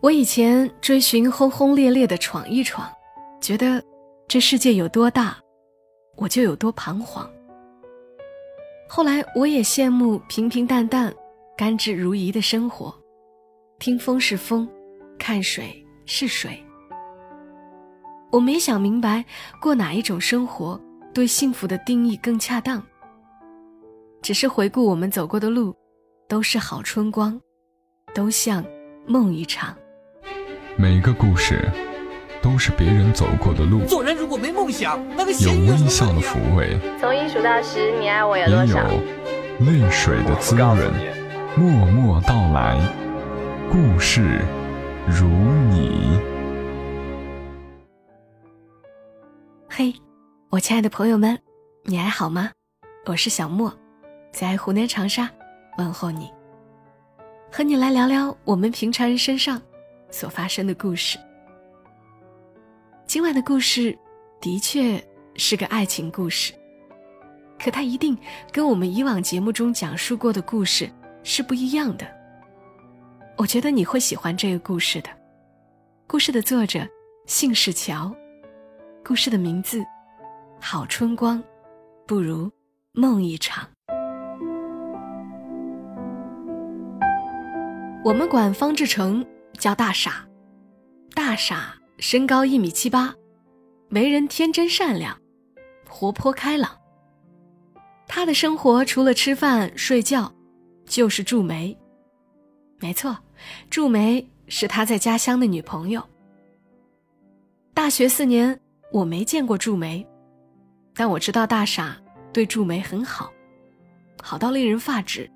[0.00, 2.92] 我以前追寻轰轰烈烈的闯一闯，
[3.40, 3.82] 觉得
[4.28, 5.38] 这世界有多大，
[6.16, 7.28] 我就有多彷徨。
[8.86, 11.12] 后来我也羡慕平平淡淡、
[11.56, 12.94] 甘之如饴的生活，
[13.78, 14.68] 听风是风，
[15.18, 16.62] 看水是水。
[18.30, 19.24] 我没想明白
[19.58, 20.78] 过哪一种生活
[21.14, 22.84] 对幸福的定义更恰当，
[24.20, 25.74] 只是回顾我们走过的路，
[26.28, 27.40] 都是好春光，
[28.14, 28.62] 都像
[29.06, 29.74] 梦一场。
[30.76, 31.70] 每个故事
[32.42, 33.84] 都是别人走过的路。
[33.86, 38.78] 做人如果没梦想，那个有微笑的抚慰，从一数到十，你爱我有多少？
[39.60, 40.92] 也有泪水的滋润。
[41.56, 42.76] 默默到来，
[43.70, 44.40] 故事
[45.06, 45.28] 如
[45.70, 46.18] 你。
[49.68, 49.94] 嘿，
[50.50, 51.38] 我亲爱的朋友们，
[51.84, 52.50] 你还好吗？
[53.06, 53.72] 我是小莫，
[54.32, 55.30] 在湖南长沙
[55.78, 56.28] 问候你，
[57.52, 59.62] 和你来聊聊我们平常人身上。
[60.14, 61.18] 所发生的故事。
[63.04, 63.98] 今晚的故事
[64.40, 65.02] 的确
[65.34, 66.52] 是个爱情故事，
[67.58, 68.16] 可它一定
[68.52, 70.88] 跟我们以往节目中讲述过的故事
[71.24, 72.06] 是不一样的。
[73.36, 75.10] 我觉得你会喜欢这个故事的。
[76.06, 76.86] 故事的作者
[77.26, 78.14] 姓氏乔，
[79.04, 79.80] 故事的名字
[80.60, 81.42] 《好春光
[82.06, 82.48] 不如
[82.92, 83.64] 梦一场》。
[88.04, 89.26] 我们管方志成。
[89.58, 90.26] 叫大傻，
[91.14, 93.14] 大傻身高一米七八，
[93.90, 95.18] 为人天真善良，
[95.88, 96.78] 活泼开朗。
[98.06, 100.32] 他的生活除了吃饭睡觉，
[100.86, 101.76] 就是筑梅。
[102.80, 103.16] 没错，
[103.70, 106.02] 筑梅是他在家乡的女朋友。
[107.72, 108.60] 大学四年，
[108.92, 110.06] 我没见过筑梅，
[110.94, 111.96] 但我知道大傻
[112.32, 113.32] 对筑梅很好，
[114.22, 115.30] 好到令人发指。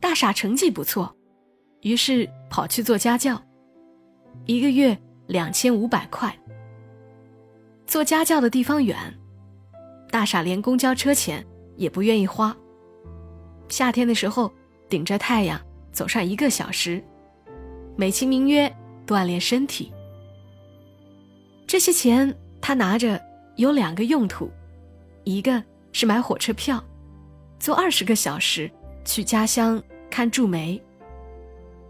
[0.00, 1.14] 大傻成绩不错。
[1.82, 3.40] 于是跑去做家教，
[4.46, 6.34] 一个月两千五百块。
[7.86, 8.96] 做家教的地方远，
[10.08, 11.44] 大傻连公交车钱
[11.76, 12.56] 也不愿意花。
[13.68, 14.50] 夏天的时候，
[14.88, 17.02] 顶着太阳走上一个小时，
[17.96, 18.72] 美其名曰
[19.04, 19.92] 锻炼身体。
[21.66, 23.20] 这些钱他拿着
[23.56, 24.48] 有两个用途，
[25.24, 26.82] 一个是买火车票，
[27.58, 28.70] 坐二十个小时
[29.04, 30.80] 去家乡看祝梅。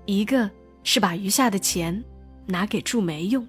[0.06, 0.50] 一个
[0.84, 2.02] 是把余下的钱
[2.46, 3.46] 拿给祝梅用。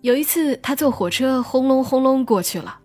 [0.00, 2.80] 有一次，他坐火车轰隆轰隆过去了，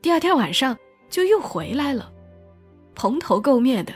[0.00, 0.76] 第二天晚上
[1.08, 2.12] 就又回来了，
[2.94, 3.92] 蓬头垢面的，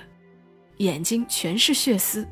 [0.77, 2.27] 眼睛全是血丝。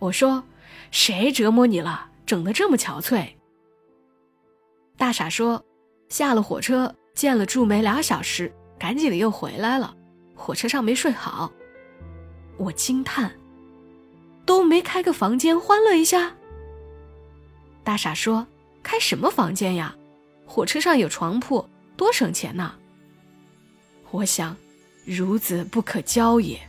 [0.00, 0.42] 我说
[0.90, 2.10] ：“谁折磨你了？
[2.26, 3.28] 整得这么憔悴？”
[4.98, 5.64] 大傻说
[6.10, 9.94] ：“下了火车见了祝梅俩小时，赶紧的又回来了，
[10.34, 11.52] 火车上没睡好。”
[12.56, 13.32] 我惊叹
[14.46, 16.34] ：“都没开个房间欢乐一下？”
[17.82, 18.46] 大傻说
[18.82, 19.94] ：“开什么房间呀？
[20.46, 22.74] 火车上有床铺，多省钱呐。”
[24.10, 24.56] 我想，
[25.06, 26.60] 孺子不可教也。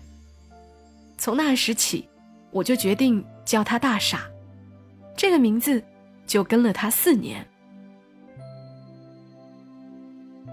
[1.18, 2.08] 从那时起，
[2.52, 4.28] 我就决定叫他大傻，
[5.16, 5.84] 这个名字
[6.26, 7.48] 就跟了他四年。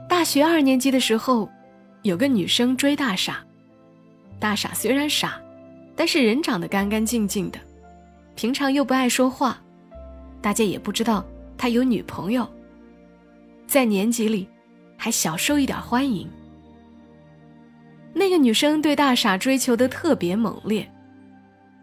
[0.09, 1.49] 大学二年级的时候，
[2.03, 3.45] 有个女生追大傻。
[4.43, 5.41] 大傻虽然傻，
[5.95, 7.61] 但是人长得干干净净的，
[8.35, 9.63] 平常又不爱说话，
[10.41, 11.25] 大家也不知道
[11.57, 12.45] 他有女朋友。
[13.69, 14.49] 在年级里，
[14.97, 16.29] 还小受一点欢迎。
[18.13, 20.91] 那个女生对大傻追求的特别猛烈，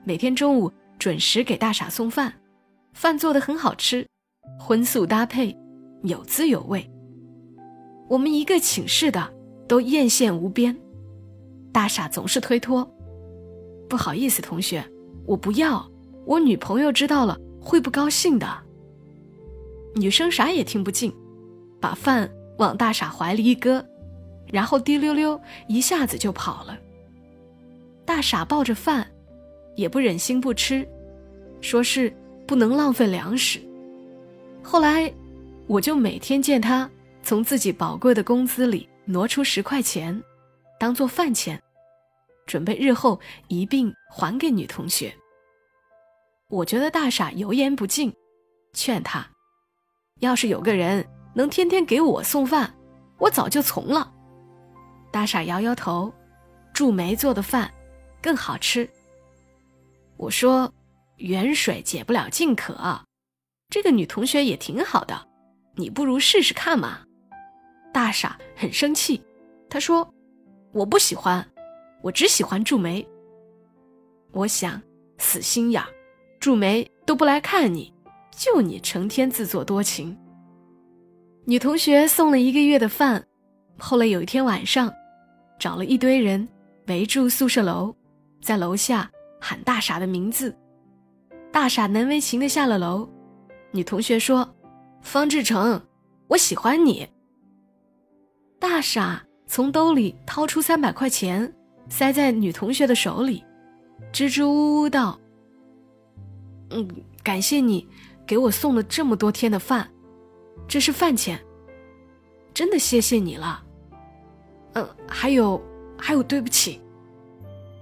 [0.04, 2.34] 每天中午准时给大傻送饭，
[2.92, 4.06] 饭做的很好吃，
[4.60, 5.58] 荤素搭配，
[6.04, 6.86] 有滋有味。
[8.10, 9.34] 我们一个寝室的
[9.66, 10.76] 都艳羡无边。
[11.72, 12.90] 大傻总是推脱，
[13.88, 14.84] 不好意思，同学，
[15.26, 15.90] 我不要，
[16.26, 18.48] 我女朋友知道了会不高兴的。
[19.96, 21.14] 女生啥也听不进，
[21.80, 23.86] 把饭往大傻怀里一搁，
[24.52, 26.78] 然后滴溜溜一下子就跑了。
[28.06, 29.08] 大傻抱着饭，
[29.76, 30.88] 也不忍心不吃，
[31.62, 32.12] 说是
[32.48, 33.60] 不能浪费粮食。
[34.64, 35.12] 后来，
[35.68, 36.90] 我就每天见他
[37.24, 40.20] 从自己宝贵的工资里挪出十块钱。
[40.80, 41.62] 当做饭钱，
[42.50, 45.16] 准备日后一并还给女同学。
[46.48, 48.12] 我觉得大傻油盐不进，
[48.74, 49.24] 劝他，
[50.22, 52.76] 要是有个人能天天给我送饭，
[53.20, 54.12] 我早就从了。
[55.12, 56.12] 大傻摇摇头，
[56.74, 57.72] 祝梅做的饭
[58.20, 58.90] 更好吃。
[60.18, 60.74] 我说，
[61.18, 63.00] 远水解不了近渴，
[63.70, 65.28] 这个女同学也挺好的，
[65.76, 67.02] 你不如试试看嘛。
[67.94, 69.24] 大傻很生气，
[69.70, 70.12] 他说。
[70.72, 71.44] 我不喜欢，
[72.02, 73.06] 我只喜欢祝梅。
[74.32, 74.82] 我想，
[75.18, 75.88] 死心眼儿，
[76.40, 77.94] 祝梅都不来看你，
[78.32, 80.18] 就你成天自作多情。
[81.46, 83.26] 女同学送了一个月的饭，
[83.78, 84.94] 后来有一天晚上，
[85.58, 86.48] 找了一堆人
[86.88, 87.94] 围住宿舍楼，
[88.42, 89.10] 在楼下
[89.42, 90.56] 喊大傻的名字。
[91.52, 93.10] 大傻难为情的下了楼，
[93.72, 94.48] 女同学说
[95.02, 95.82] ：“方志成，
[96.28, 97.08] 我喜欢你。”
[98.60, 101.52] 大傻从兜里掏出三百块钱，
[101.90, 103.44] 塞在女同学的手里，
[104.12, 105.20] 支支吾吾道
[106.70, 106.88] ：“嗯，
[107.24, 107.86] 感谢你
[108.26, 109.90] 给我送了这么多天的饭，
[110.68, 111.40] 这是饭钱。
[112.54, 113.64] 真的谢谢你了。
[114.74, 115.62] 嗯，还有，
[115.98, 116.80] 还有，对不起。”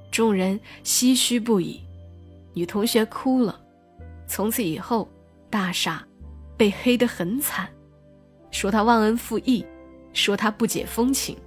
[0.09, 1.81] 众人唏嘘不已。
[2.53, 3.59] 女同学哭了，
[4.25, 5.07] 从此以后，
[5.49, 6.03] 大傻
[6.55, 7.69] 被黑得很惨，
[8.49, 9.65] 说他忘恩负义，
[10.13, 11.37] 说他不解风情。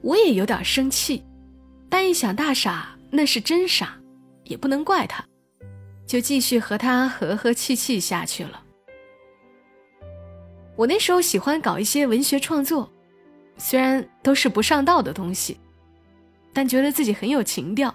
[0.00, 1.24] 我也有点生气，
[1.88, 3.98] 但一想大傻那是真傻，
[4.44, 5.24] 也不能怪他，
[6.06, 8.62] 就继续和他和和气气下去了。
[10.76, 12.90] 我那时候喜欢搞一些文学创作，
[13.56, 15.58] 虽然都是不上道的东西，
[16.52, 17.92] 但觉得自己很有情调。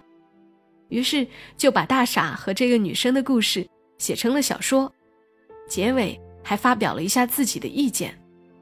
[0.90, 1.26] 于是
[1.58, 3.68] 就把大傻和这个女生的故事
[3.98, 4.94] 写成了小说，
[5.68, 8.14] 结尾还发表了一下自己的意见，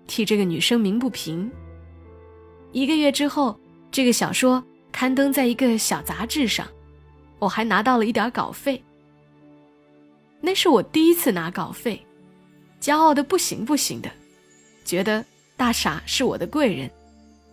[0.05, 1.51] 替这个女生鸣不平。
[2.71, 3.57] 一个月之后，
[3.91, 6.67] 这个小说刊登在一个小杂志上，
[7.39, 8.81] 我还拿到了一点稿费。
[10.39, 12.05] 那是我第一次拿稿费，
[12.79, 14.09] 骄傲的不行不行的，
[14.85, 15.23] 觉得
[15.57, 16.89] 大傻是我的贵人，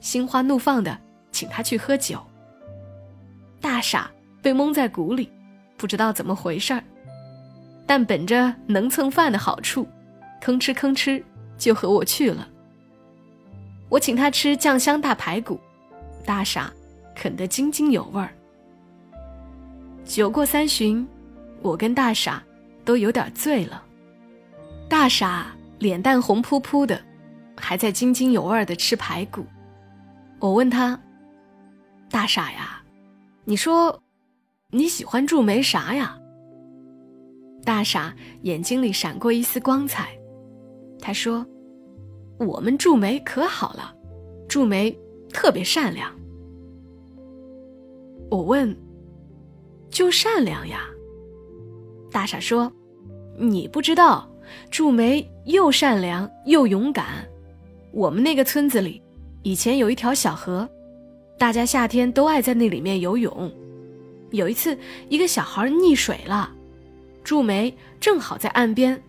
[0.00, 0.96] 心花怒放的
[1.32, 2.20] 请他去喝酒。
[3.60, 4.10] 大傻。
[4.40, 5.28] 被蒙在鼓里，
[5.76, 6.82] 不知道怎么回事儿，
[7.84, 9.84] 但本着能蹭饭的好处，
[10.40, 11.20] 吭哧吭哧
[11.58, 12.48] 就和我去了。
[13.88, 15.58] 我请他吃酱香大排骨，
[16.24, 16.72] 大傻
[17.14, 18.30] 啃得津津有味儿。
[20.04, 21.06] 酒过三巡，
[21.62, 22.42] 我跟大傻
[22.84, 23.82] 都有点醉了，
[24.88, 27.00] 大傻脸蛋红扑扑的，
[27.56, 29.46] 还在津津有味的吃排骨。
[30.38, 31.00] 我问他
[32.10, 32.82] ：“大傻呀，
[33.44, 34.00] 你说？”
[34.70, 36.18] 你喜欢祝梅啥呀？
[37.64, 40.10] 大傻眼睛里闪过一丝光彩，
[41.00, 41.46] 他说
[42.38, 43.94] ：“我们祝梅可好了，
[44.48, 44.96] 祝梅
[45.32, 46.10] 特别善良。”
[48.30, 48.76] 我问
[49.90, 50.82] ：“就善良呀？”
[52.10, 52.72] 大傻说
[53.38, 54.30] ：“你不知道，
[54.70, 57.28] 祝梅又善良又勇敢。
[57.92, 59.02] 我们那个村子里，
[59.42, 60.68] 以前有一条小河，
[61.38, 63.52] 大家夏天都爱在那里面游泳。”
[64.30, 64.76] 有一次，
[65.08, 66.52] 一个小孩溺水了，
[67.24, 69.02] 祝梅正好在岸边，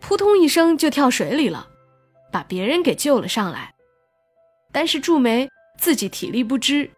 [0.00, 1.68] 扑通一声就跳水里了，
[2.34, 3.72] 把别人给救了上来。
[4.72, 5.48] 但是祝梅
[5.78, 6.90] 自己体力不支，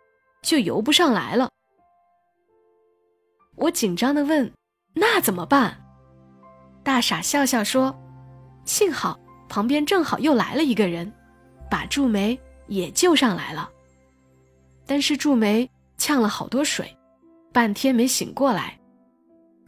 [0.42, 1.50] 就游不上来了。
[3.56, 4.50] 我紧张的问
[4.96, 5.84] ：“那怎么办？”
[6.82, 7.94] 大傻笑笑说
[8.64, 11.12] ：“幸好旁边正好又来了一个人，
[11.70, 13.70] 把祝梅也救上来了。
[14.86, 16.90] 但是祝梅呛了好多水。”
[17.52, 18.78] 半天没醒过来，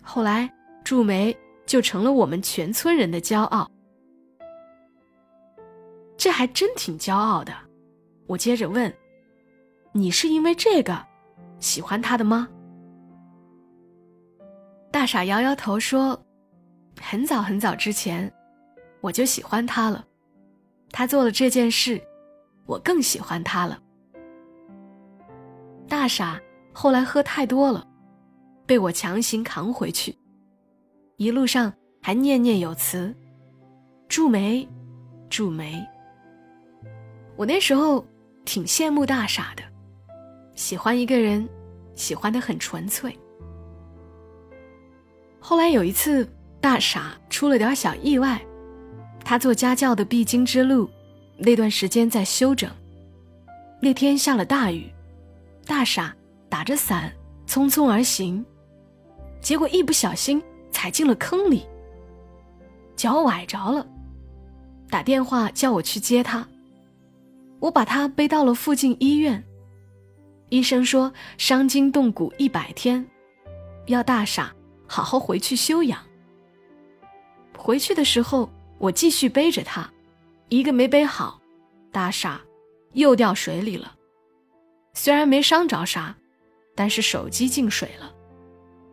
[0.03, 0.51] 后来
[0.83, 1.37] 祝梅
[1.67, 3.71] 就成了我们全村人的骄傲。
[6.19, 7.55] 这还真挺骄傲的。
[8.27, 8.95] 我接着问
[9.93, 11.03] ：“你是因为这个
[11.61, 12.47] 喜欢他的吗？”
[14.93, 16.21] 大傻摇摇头说
[17.01, 18.31] ：“很早很早之前，
[19.01, 20.05] 我就喜欢他了。
[20.91, 21.99] 他做了这件事，
[22.67, 23.81] 我更喜欢他了。”
[25.89, 26.39] 大傻。
[26.71, 27.85] 后来喝太多了，
[28.65, 30.17] 被我强行扛回去，
[31.17, 33.13] 一路上还念念有词
[34.07, 34.69] ：“祝梅，
[35.29, 35.85] 祝梅。”
[37.39, 38.05] 我那时候
[38.45, 39.63] 挺羡慕大傻的，
[40.57, 41.49] 喜欢一个人，
[41.95, 43.17] 喜欢的很纯粹。
[45.39, 46.29] 后来有一次，
[46.61, 48.45] 大傻出了点小意外，
[49.25, 50.91] 他做家教的必经之路，
[51.37, 52.69] 那段时间在休整。
[53.81, 54.93] 那天下了大雨，
[55.65, 56.13] 大傻。
[56.51, 57.13] 打着伞
[57.47, 58.43] 匆匆而行，
[59.39, 61.67] 结果一不小心踩进了坑里，
[62.97, 63.87] 脚崴着了。
[64.89, 66.49] 打电话叫我去接他，
[67.61, 69.43] 我把他背到了附近医院。
[70.49, 73.05] 医生说伤筋动骨一百天，
[73.87, 74.55] 要大傻
[74.87, 76.01] 好好回去休养。
[77.57, 79.91] 回去的时候，我继续背着他，
[80.49, 81.41] 一个没背好，
[81.93, 82.41] 大傻
[82.93, 83.95] 又掉水里了。
[84.95, 86.15] 虽然没伤着啥。
[86.81, 88.15] 但是手机进水了，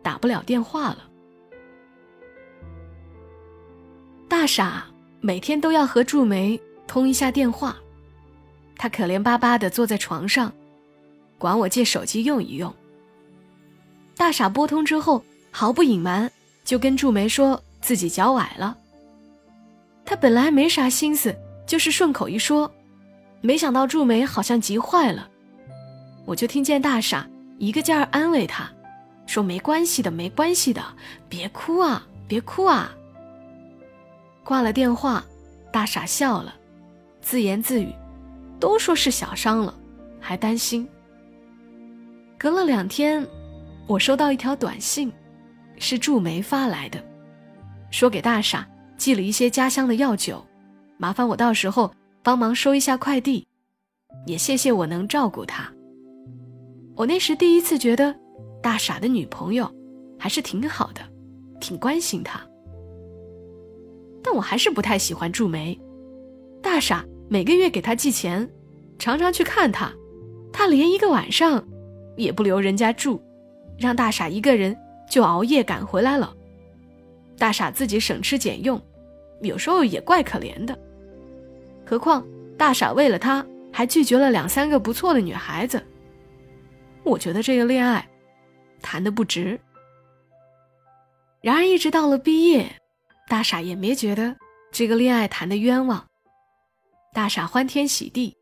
[0.02, 1.08] 打不了电话了。
[4.26, 4.84] 大傻
[5.20, 7.76] 每天都要和祝梅通一下电话，
[8.76, 10.52] 他可怜巴巴的坐在床上，
[11.38, 12.72] 管我借手机用一用。
[14.16, 16.30] 大傻拨通之后，毫不隐瞒，
[16.64, 18.76] 就跟祝梅说自己脚崴了。
[20.04, 21.34] 他本来没啥心思，
[21.66, 22.70] 就是顺口一说，
[23.40, 25.28] 没想到祝梅好像急坏了。
[26.24, 27.28] 我就听见大傻
[27.58, 28.70] 一个劲儿安慰他，
[29.26, 30.82] 说没关系的，没关系的，
[31.28, 32.90] 别哭啊，别哭啊。
[34.44, 35.24] 挂了电话，
[35.72, 36.54] 大傻笑了，
[37.20, 37.92] 自言自语
[38.58, 39.74] ：“都说是小伤了，
[40.20, 40.88] 还担心。”
[42.38, 43.26] 隔了两天，
[43.86, 45.12] 我收到一条短信，
[45.78, 47.02] 是祝梅发来的，
[47.90, 50.44] 说给大傻寄了一些家乡的药酒，
[50.98, 53.46] 麻烦我到时候帮忙收一下快递，
[54.26, 55.72] 也谢谢我能照顾他。
[56.94, 58.14] 我那时第一次觉得，
[58.62, 59.70] 大傻的女朋友
[60.18, 61.00] 还是挺好的，
[61.60, 62.40] 挺关心他。
[64.22, 65.78] 但我还是不太喜欢祝梅，
[66.62, 68.48] 大傻每个月给他寄钱，
[68.98, 69.92] 常常去看他，
[70.52, 71.66] 他连一个晚上。
[72.16, 73.22] 也不留人家住，
[73.76, 74.74] 让大傻一个人
[75.06, 76.34] 就熬夜赶回来了。
[77.36, 78.80] 大傻自己省吃俭用，
[79.42, 80.74] 有时候也怪可怜的。
[81.84, 85.84] 何况大傻为了他还拒绝了两三个不错的女孩子。
[87.04, 88.08] 我觉得这个恋爱
[88.80, 89.60] 谈的不值。
[91.42, 92.66] 然而一直到了毕业，
[93.28, 94.34] 大傻也没觉得
[94.72, 96.02] 这个恋爱谈的冤枉。
[97.12, 98.36] 大傻欢天喜地，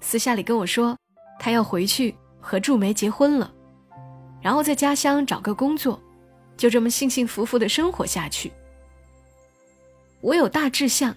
[0.00, 0.96] 私下里跟我说，
[1.38, 2.14] 他要回去。
[2.44, 3.54] 和祝梅结婚了，
[4.40, 6.02] 然后在家乡找个工作，
[6.56, 8.50] 就这么幸幸福福的生活下去。
[10.20, 11.16] 我有大志向，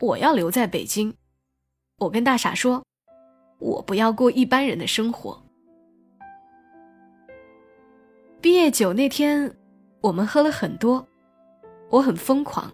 [0.00, 1.14] 我要留在北京。
[1.98, 2.84] 我跟大傻说，
[3.60, 5.40] 我不要过一般人的生活。
[8.40, 9.56] 毕业酒那天，
[10.00, 11.06] 我们喝了很多，
[11.88, 12.68] 我很疯狂，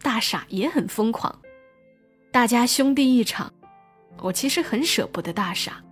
[0.00, 1.36] 大傻也很疯狂，
[2.32, 3.52] 大家兄弟一场。
[4.22, 5.82] 我其实很舍不得大傻。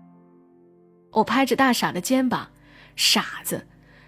[1.12, 2.49] 我拍着大傻的肩膀，
[2.97, 3.66] 傻子，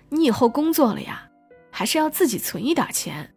[0.08, 1.28] 你以后工作了呀，
[1.70, 3.34] 还是要自己存一点钱，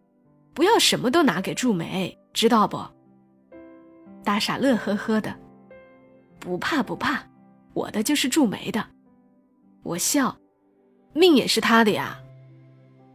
[0.54, 2.80] 不要什么都拿给祝梅，知道不？
[4.24, 5.36] 大傻乐呵呵的，
[6.38, 7.22] 不怕不怕，
[7.74, 8.86] 我的就是祝梅的。
[9.82, 10.36] 我笑，
[11.12, 12.18] 命也是他的呀。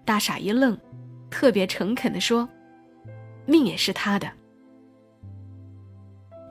[0.05, 0.77] 大傻一愣，
[1.29, 2.47] 特别诚恳的说
[3.47, 4.29] ：“命也是他的。”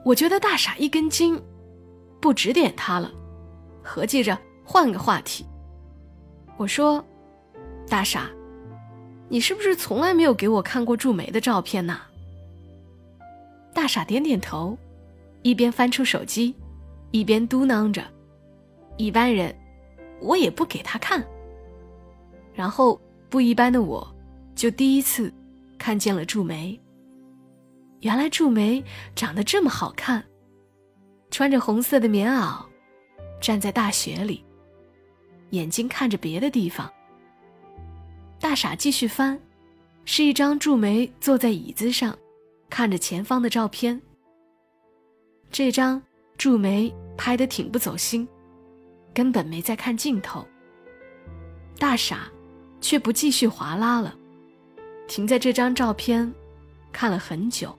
[0.03, 1.39] 我觉得大傻一根筋，
[2.19, 3.11] 不指点他了。
[3.83, 5.45] 合计着换个话题。
[6.57, 7.03] 我说
[7.89, 8.29] ：“大傻，
[9.29, 11.99] 你是不是从来没有给我看过祝梅的照片呢？”
[13.73, 14.77] 大傻点点头，
[15.41, 16.53] 一边翻出手机，
[17.11, 18.03] 一边嘟囔着
[18.97, 19.55] ：“一般人，
[20.19, 21.23] 我也不给他看。”
[22.53, 24.07] 然后不一般的我，
[24.55, 25.33] 就第一次
[25.77, 26.79] 看见了祝梅。
[28.01, 28.83] 原来祝梅
[29.15, 30.23] 长得这么好看，
[31.29, 32.65] 穿着红色的棉袄。
[33.39, 34.45] 站在大雪里，
[35.49, 36.91] 眼睛看着别的地方。
[38.39, 39.39] 大傻继续翻，
[40.05, 42.15] 是一张祝梅坐在椅子上，
[42.69, 43.99] 看着前方的照片。
[45.51, 45.99] 这张
[46.37, 48.27] 祝梅拍的挺不走心，
[49.11, 50.47] 根本没在看镜头。
[51.79, 52.31] 大傻
[52.79, 54.15] 却不继续划拉了，
[55.07, 56.31] 停在这张照片，
[56.91, 57.75] 看了很久。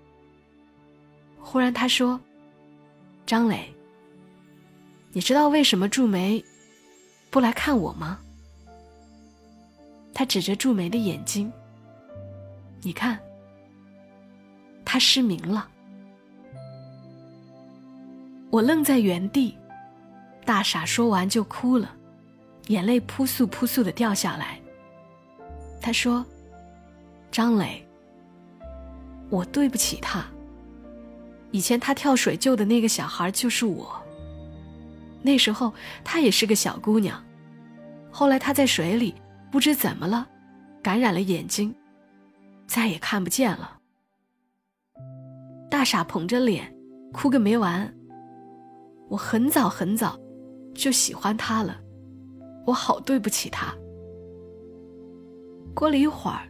[1.43, 2.19] 忽然他说
[3.27, 3.69] ：“张磊。”
[5.13, 6.43] 你知道为什么祝梅
[7.31, 8.19] 不来看我吗？
[10.15, 11.53] 他指着祝梅的眼睛，
[12.81, 13.19] 你看，
[14.85, 15.69] 他失明了。
[18.51, 19.57] 我愣在原地，
[20.47, 21.95] 大傻说完就哭了，
[22.69, 24.59] 眼泪扑簌扑簌的掉下来。
[25.81, 26.25] 他说
[27.31, 27.87] ：“张磊，
[29.29, 30.27] 我对不起他。
[31.52, 33.97] 以前他跳水救的那个小孩就是我。”
[35.25, 37.25] 那时候她也是个小姑娘，
[38.11, 39.14] 后来她在水里
[39.52, 40.26] 不知怎么了，
[40.82, 41.73] 感染了眼睛，
[42.66, 43.78] 再也看不见了。
[45.71, 46.75] 大傻捧着脸，
[47.12, 47.88] 哭个没完。
[49.09, 50.18] 我很早很早
[50.75, 51.80] 就喜欢他了，
[52.66, 53.73] 我好对不起他。
[55.73, 56.49] 过了一会儿，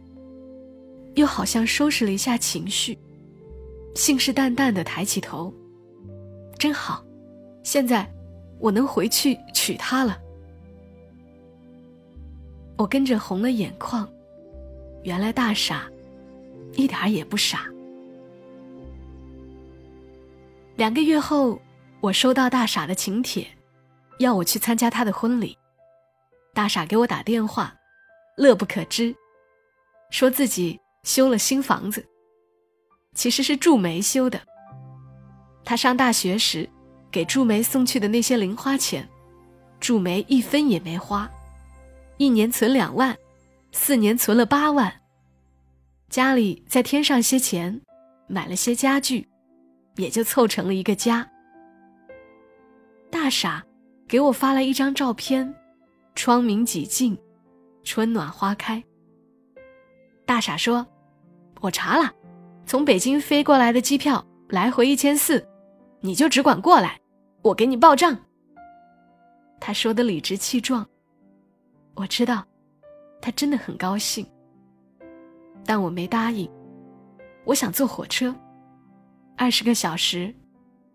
[1.13, 2.97] 又好像收拾了一下情绪，
[3.95, 5.53] 信誓旦旦的抬起头，
[6.57, 7.03] 真好，
[7.63, 8.09] 现在。
[8.59, 10.17] 我能回去娶她了。
[12.77, 14.09] 我跟着红了眼眶，
[15.03, 15.83] 原来大傻，
[16.71, 17.67] 一点也不傻。
[20.77, 21.59] 两个月后，
[21.99, 23.45] 我收到大傻的请帖，
[24.19, 25.57] 要我去参加他的婚礼。
[26.53, 27.75] 大傻给我打电话，
[28.37, 29.13] 乐不可支，
[30.09, 32.07] 说自己修了新房子，
[33.13, 34.39] 其实是祝梅修的。
[35.63, 36.69] 他上大学时。
[37.13, 39.07] 给祝梅送去的那些零花钱，
[39.79, 41.29] 祝梅一分也没花。
[42.17, 43.15] 一年存两万，
[43.71, 44.91] 四年存了八万。
[46.09, 47.79] 家里再添上些钱，
[48.25, 49.29] 买了些家具，
[49.97, 51.29] 也就凑成了一个家。
[53.11, 53.63] 大傻
[54.07, 55.53] 给我发了一张照片，
[56.15, 57.15] 窗明几净，
[57.83, 58.83] 春暖花开。
[60.25, 60.83] 大傻说
[61.61, 62.11] ：“我查了，
[62.73, 65.47] 从北京飞过来的机票来回一千四，
[65.99, 66.99] 你就只管过来，
[67.43, 68.17] 我给你报账。”
[69.61, 70.83] 他说的理直气壮。
[71.93, 72.43] 我知道，
[73.21, 74.25] 他真的很高兴，
[75.63, 76.49] 但我没答应。
[77.45, 78.33] 我想坐火车，
[79.37, 80.33] 二十个小时，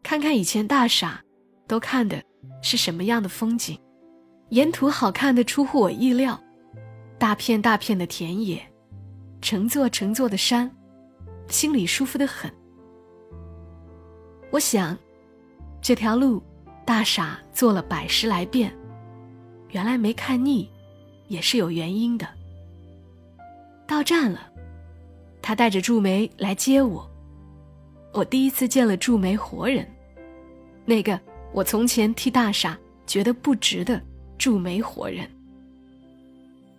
[0.02, 1.23] 看看以前大傻
[1.68, 2.20] 都看的
[2.61, 3.78] 是什么样的风景。
[4.49, 6.42] 沿途好看的出乎我意料，
[7.20, 8.61] 大片大片的田野。
[9.40, 10.68] 成座成座的山，
[11.49, 12.52] 心里舒服的很。
[14.50, 14.97] 我想，
[15.81, 16.43] 这条路，
[16.85, 18.73] 大傻做了百十来遍，
[19.71, 20.71] 原来没看腻，
[21.26, 22.28] 也是有原因的。
[23.87, 24.50] 到站了，
[25.43, 27.11] 他带着祝梅来接我。
[28.12, 29.87] 我第一次见了祝梅活人，
[30.85, 31.19] 那个
[31.52, 34.00] 我从前替大傻觉得不值的
[34.37, 35.28] 祝梅活人。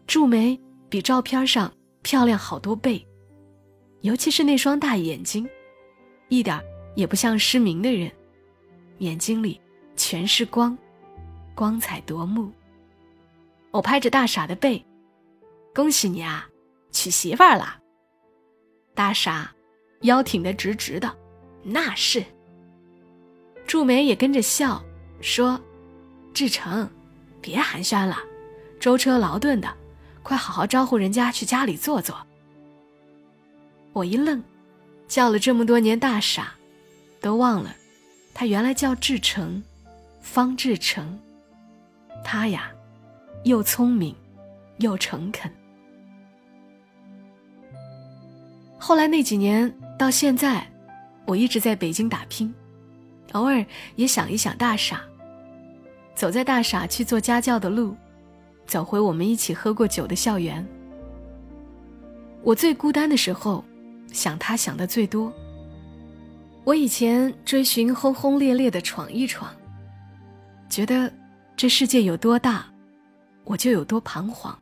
[0.07, 0.59] 祝梅
[0.89, 1.71] 比照片上。
[2.01, 3.05] 漂亮好多倍，
[4.01, 5.47] 尤其是那双大眼睛，
[6.29, 6.59] 一点
[6.95, 8.11] 也不像失明的人，
[8.99, 9.59] 眼睛里
[9.95, 10.77] 全是光，
[11.53, 12.51] 光彩夺目。
[13.71, 14.83] 我拍着大傻的背，
[15.75, 16.47] 恭喜你啊，
[16.91, 17.77] 娶媳妇儿了。
[18.95, 19.53] 大傻
[20.01, 21.13] 腰挺得直直的，
[21.63, 22.23] 那是。
[23.67, 24.83] 祝梅也跟着笑，
[25.21, 25.59] 说
[26.33, 26.89] ：“志成，
[27.41, 28.17] 别寒暄了，
[28.79, 29.71] 舟车劳顿的。”
[30.23, 32.15] 快好好招呼人家去家里坐坐。
[33.93, 34.41] 我一愣，
[35.07, 36.53] 叫了这么多年大傻，
[37.19, 37.75] 都忘了，
[38.33, 39.61] 他原来叫志成，
[40.21, 41.19] 方志成。
[42.23, 42.71] 他呀，
[43.43, 44.15] 又聪明，
[44.77, 45.51] 又诚恳。
[48.77, 50.65] 后来那几年到现在，
[51.25, 52.53] 我一直在北京打拼，
[53.33, 55.01] 偶尔也想一想大傻，
[56.15, 57.95] 走在大傻去做家教的路。
[58.65, 60.63] 走回我们一起喝过酒的校园。
[62.43, 63.65] 我最孤单的时候，
[64.11, 65.31] 想他想的最多。
[66.63, 69.53] 我以前追寻轰轰烈烈的闯一闯，
[70.69, 71.11] 觉得
[71.55, 72.65] 这世界有多大，
[73.43, 74.57] 我就有多彷徨。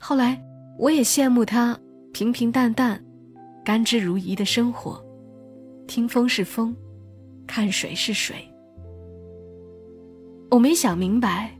[0.00, 0.42] 后来
[0.78, 1.78] 我也羡慕他
[2.12, 3.02] 平平淡淡、
[3.64, 5.02] 甘之如饴的生活，
[5.86, 6.76] 听风是风，
[7.46, 8.36] 看水是水。
[10.50, 11.52] 我没想明白。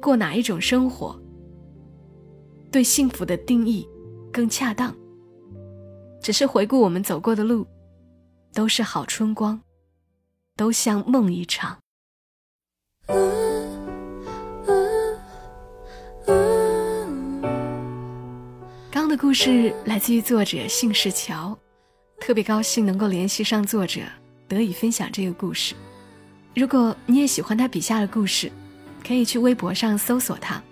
[0.00, 1.20] 过哪一种生活，
[2.70, 3.84] 对幸福的定义
[4.32, 4.94] 更恰当？
[6.28, 7.66] 只是回顾我们走过的路，
[8.52, 9.58] 都是好春光，
[10.58, 11.78] 都像梦一场。
[18.90, 21.58] 刚的故事来自于作者姓氏乔，
[22.20, 24.02] 特别高兴能够联系上作者，
[24.46, 25.74] 得以分享这个故事。
[26.54, 28.52] 如果你也喜欢他笔下的故事。
[29.02, 30.62] 可以去微博上搜索他，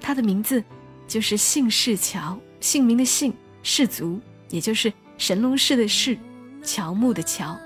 [0.00, 0.62] 他的名字
[1.08, 4.20] 就是姓氏乔，姓名的姓，氏族，
[4.54, 6.16] 也就是神农氏的氏，
[6.62, 7.58] 乔木的乔。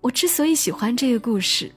[0.00, 1.70] 我之所以喜欢这个故事，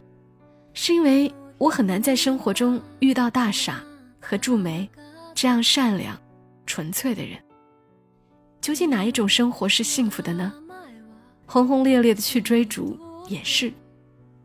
[0.74, 3.84] 是因为我很难在生活中遇到大傻
[4.18, 4.90] 和祝梅
[5.36, 6.18] 这样善良、
[6.66, 7.38] 纯粹的人。
[8.62, 10.54] 究竟哪一种生活是幸福的呢？
[11.46, 13.70] 轰轰烈烈的去追逐也是，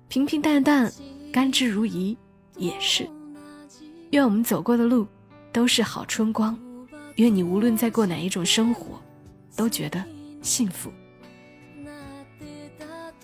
[0.09, 0.93] 平平淡淡、
[1.33, 2.17] 甘之如饴。
[2.57, 3.09] 也是，
[4.11, 5.07] 愿我们走过的路
[5.53, 6.59] 都是好春光，
[7.17, 9.01] 愿你无论在过哪一种生活，
[9.57, 10.03] 都觉得
[10.43, 10.93] 幸福。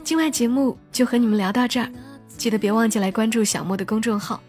[0.02, 1.90] 今晚节目就和你们聊到这儿，
[2.36, 4.40] 记得别忘记来关注小莫的公众号，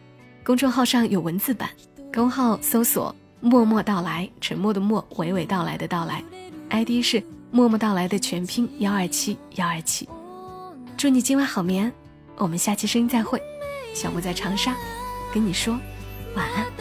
[0.44, 1.70] 公众号上有文字版，
[2.14, 6.24] 公号搜索“默默到来”，沉默的默，娓娓道来的到来
[6.70, 10.08] ，ID 是“默默到来”的全拼幺二七幺二七。
[10.98, 11.92] 祝你今晚好眠，
[12.38, 13.42] 我们下期声音再会。
[13.94, 14.76] 小莫在长沙，
[15.34, 15.78] 跟你说
[16.36, 16.81] 晚安。